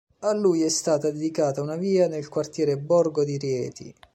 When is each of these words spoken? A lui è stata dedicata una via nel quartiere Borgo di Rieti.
A 0.21 0.33
lui 0.33 0.63
è 0.63 0.69
stata 0.69 1.11
dedicata 1.11 1.61
una 1.61 1.75
via 1.75 2.07
nel 2.07 2.27
quartiere 2.27 2.75
Borgo 2.75 3.23
di 3.23 3.37
Rieti. 3.37 3.93